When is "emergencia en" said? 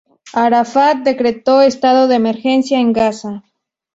2.15-2.91